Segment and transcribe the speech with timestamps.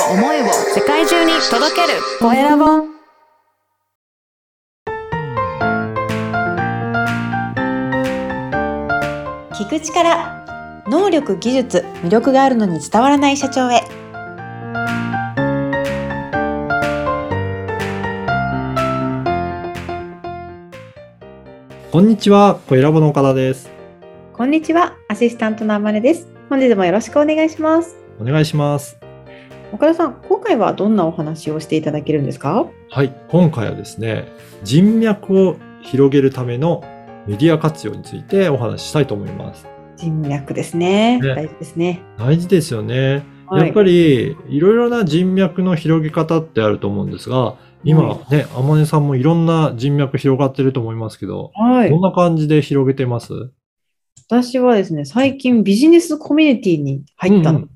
[0.00, 2.00] を思いを世界中に届ける。
[2.20, 2.64] コエラボ。
[9.54, 10.44] 聞く力
[10.88, 13.82] 能力技術魅力があるのに伝わらない社長へ。
[21.92, 23.70] こんにちは、コエラボの岡田です。
[24.32, 26.26] こんにちはアシスタントのあまねです。
[26.48, 27.96] 本日もよろしくお願いします。
[28.20, 29.03] お願いします。
[29.74, 32.70] 岡田さん今回はどんなお話をしていただけるんですか？
[32.90, 34.28] はい、今回はですね、
[34.62, 36.84] 人脈を広げるための
[37.26, 39.66] メディア活用についてお話ししたいと思います。
[39.96, 41.20] 人脈ですね。
[41.20, 41.34] ね。
[41.34, 42.02] 大事ですね。
[42.16, 43.24] 大事ですよね。
[43.48, 43.66] はい。
[43.66, 51.90] やっぱり、いろいろな人脈の広げ方ってあると思うんですが、今ね、あまねさんもいろんな人脈広がってると思いますけど、はい。
[51.90, 53.32] どんな感じで広げてます？
[54.28, 57.66] 私はですね最近ビジネスコミュニティに入ったの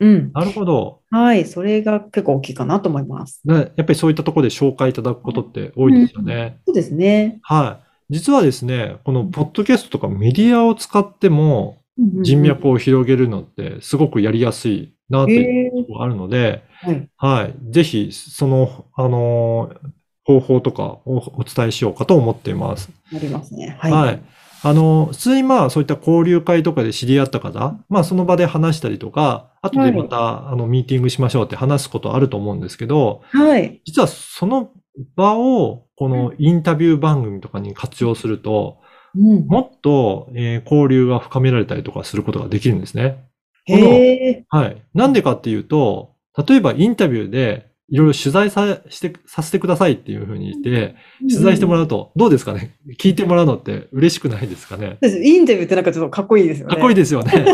[0.00, 1.00] うん、なるほど。
[1.10, 6.60] はいそれが結構大きいかなと思いますねやっぱりそういったところで紹介いただくことって多いですよね。
[6.66, 7.88] そうですねはい。
[8.10, 17.72] 実はですね、このポッドキャストとかメディアを使っても人脈を広げるのってすごくやりやすいなっていうえところがあるので、はいはい。
[17.72, 19.88] ぜひ、その、あのー
[20.28, 21.00] 方法とかを
[21.38, 22.90] お伝えしようかと思っています。
[23.14, 23.88] ありますねは。
[23.88, 24.18] はいい
[24.62, 33.80] あの、普通にまあそういった交流会とかで知り合った方、まあその場で話したりとか、後でまた、あのミーティングしましょうって話すことあると思うんですけど、はい。
[33.84, 34.70] 実はその
[35.16, 38.78] 場をこのインタビュー番組とかに活用すると、
[39.14, 39.46] うん。
[39.46, 43.24] もっと、えー交流が深められたりとかすることができるんですね。
[43.66, 44.82] へえはい。
[44.94, 46.14] なんでかっていうと、
[46.46, 52.76] 例えばインタビューでいろいろ取材さして、させてくださいっていうふうに言って、取材してもらうと、どうですかね？
[52.98, 54.98] 聞いてもらうのって嬉しくないですかね？
[55.02, 56.74] インタビューってなんかちょっとかっこいいですよね。
[56.74, 57.32] かっこいいですよね。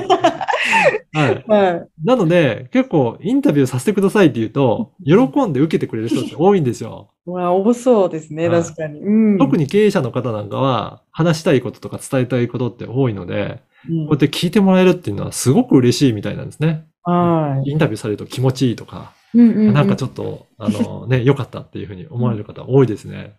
[1.15, 1.45] はい。
[1.47, 1.89] はい。
[2.05, 7.11] なので、結構インタビューさせてくださいって言うと、喜んで受けてくれる人って多いんですよ。
[7.25, 9.01] まあ、多そうですね、はい確かに。
[9.01, 9.39] うん。
[9.39, 16.85] 特に経営者の方なんかは、話したいこととか伝えたいことって多いので、うん、こうやって聞いてもらえるっていうのはすごく嬉しいみたいなんですね。
[17.05, 17.71] はい。
[17.71, 19.75] インタビューされると気持ちいいとか、うんうんうん。
[19.75, 23.37] なんかちょっと、あのね、良かったっていうふうに思われる方多いですね。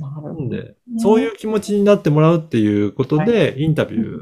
[0.00, 4.20] なんで、そういう気持ちになってもらうっていうことで、インタビュー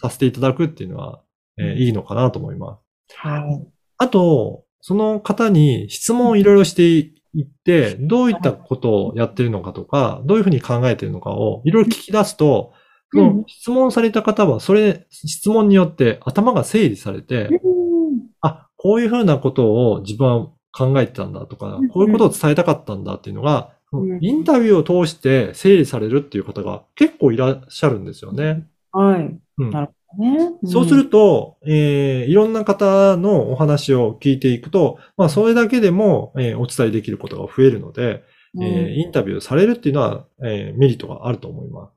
[0.00, 1.22] させていただくっていうのは、
[1.56, 2.78] えーいいのかなと思いま
[3.08, 3.16] す。
[3.16, 3.66] はい。
[3.98, 12.72] あと、その方に質問をいろいろしていって、どういったことをやってるのかとか、どういうふうに考えてるのかをいろいろ聞き出すと、
[13.12, 13.36] そうん。
[13.38, 18.20] の質問された方は、それ、質問によって頭が整理されて、うん。
[18.40, 28.64] あ、こういうふうなことを自分は考えてたんだとかうん、こういうことを伝えたかったんだっていうのが、うんインタビューを通して整理されるっていう方が結構いらっしゃるんですよね。
[28.92, 29.36] はい。
[29.58, 30.58] うんなるほどね。
[30.64, 38.22] そうすると、えーいろんな方のお話を聞いていくと、まあ、それだけでも、えーお伝えできることが増えるので、
[38.54, 41.92] うん、えーインタビューされるっていうのは、えーメリットがあると思います。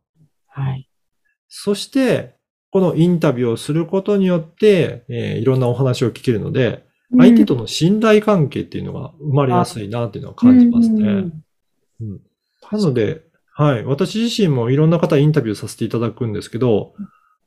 [0.48, 0.90] はい。
[1.48, 2.38] そして、
[2.74, 6.84] このインタビューをすることによって、えーいろんなお話を聞けるので、
[7.16, 11.32] 相手との信頼関係っていうのが生まれやすいなっていうのは感じますね。
[12.02, 12.20] うん
[12.72, 13.22] なので、
[13.54, 13.86] はい。
[13.86, 16.96] 私自身もいろんな方インタビューさせていただくんですけど、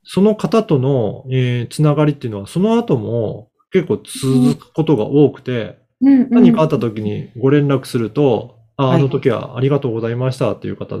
[0.05, 10.99] その方との、えーつながりっていうのは、その後も結構続くことが多くて、うんうん何かあった時にご連絡すると、あはいあの時はありがとうございましたっていう方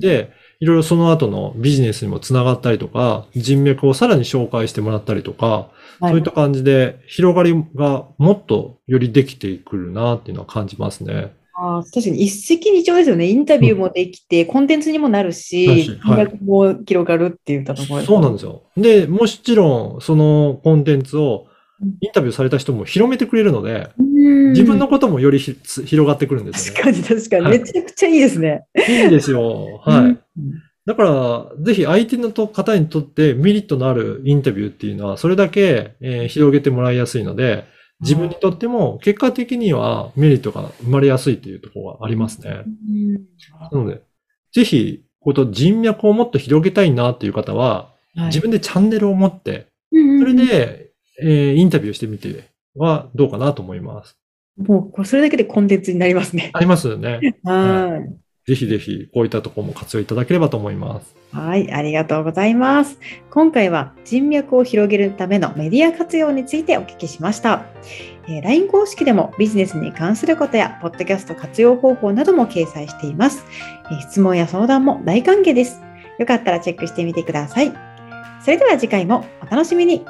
[0.00, 5.76] で、いろいろその後のビジネスにもつながったりとか、人脈をさらに紹介してもらったりとか、はい
[6.10, 11.32] そういった感じで広がりがもっとよりできてくるなっていうのは感じますね。
[11.58, 13.26] あー確かに一石二鳥ですよね。
[13.28, 18.62] インタビューもできて、コンテンツにもなるし、はいも広がるって言ったところそうなんですよ。
[18.76, 21.55] で、もちろん、そのコンテンツをうん
[22.00, 24.06] インタビューされた人も広めてくれるので、うん
[24.50, 27.42] 自分のこともよりひつ広がってくるんですよ確かに確かに。
[27.42, 28.64] はいめちゃくちゃいいですね。
[28.74, 28.84] ね。
[28.88, 29.82] いいんですよ。
[29.84, 30.00] はい。
[30.02, 30.18] うん
[30.86, 37.64] だから、ぜひ相手のと方にとってメリットのあるインタビューっていうのは、それだけ、えー広げてもらいやすいので、
[38.00, 42.62] 自分にとっても結果的にはメリットが生まれやすいというところがありますね。
[42.66, 43.14] うん
[43.60, 44.02] なので、
[44.52, 47.96] ぜひ、こと人脈をもっと広げたいなっていう方は、はい
[48.28, 50.85] 自分でチャンネルを持って、それで、
[51.22, 54.16] えーインタビューしてみてはどうかなと思います。
[54.56, 56.50] もうこれそれだけでコンテンツになりますね。
[56.54, 57.20] ありますよね。
[57.44, 58.00] は
[58.46, 61.16] ぜひぜひ、こういったところも活用いただければと思います。
[61.32, 61.36] い。
[61.36, 63.00] はい、ありがとうございます。
[63.28, 67.66] 今回は人脈を広げるためのメディア活用についてお聞きしました。
[68.28, 73.44] えー LINE 公式でもビジネスに関することや、ポッドキャスト活用方法なども掲載しています。
[73.90, 75.80] えー質問や相談も大歓迎です。
[76.20, 77.72] よかったらチェックしてみてください。
[78.44, 80.06] それでは次回もお楽しみに。